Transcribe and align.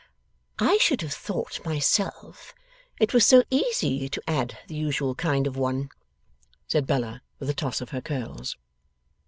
'I 0.57 0.79
should 0.79 1.01
have 1.03 1.13
thought, 1.13 1.63
myself, 1.63 2.55
it 2.99 3.13
was 3.13 3.23
so 3.23 3.43
easy 3.51 4.09
to 4.09 4.23
add 4.27 4.57
the 4.67 4.73
usual 4.73 5.13
kind 5.13 5.45
of 5.45 5.55
one,' 5.55 5.91
said 6.67 6.87
Bella, 6.87 7.21
with 7.37 7.51
a 7.51 7.53
toss 7.53 7.81
of 7.81 7.89
her 7.89 8.01
curls. 8.01 8.57